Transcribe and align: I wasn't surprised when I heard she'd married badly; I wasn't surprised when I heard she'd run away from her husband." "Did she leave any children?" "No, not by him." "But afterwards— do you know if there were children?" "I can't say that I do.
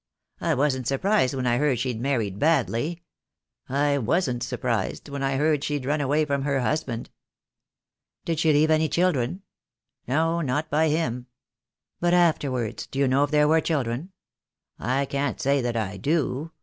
I 0.39 0.55
wasn't 0.55 0.87
surprised 0.87 1.35
when 1.35 1.45
I 1.45 1.57
heard 1.57 1.77
she'd 1.77 2.01
married 2.01 2.39
badly; 2.39 3.03
I 3.69 3.99
wasn't 3.99 4.41
surprised 4.41 5.09
when 5.09 5.21
I 5.21 5.35
heard 5.35 5.63
she'd 5.63 5.85
run 5.85 6.01
away 6.01 6.25
from 6.25 6.41
her 6.41 6.61
husband." 6.61 7.11
"Did 8.25 8.39
she 8.39 8.51
leave 8.51 8.71
any 8.71 8.89
children?" 8.89 9.43
"No, 10.07 10.41
not 10.41 10.71
by 10.71 10.87
him." 10.89 11.27
"But 11.99 12.15
afterwards— 12.15 12.87
do 12.87 12.97
you 12.97 13.07
know 13.07 13.23
if 13.25 13.29
there 13.29 13.47
were 13.47 13.61
children?" 13.61 14.11
"I 14.79 15.05
can't 15.05 15.39
say 15.39 15.61
that 15.61 15.77
I 15.77 15.97
do. 15.97 16.51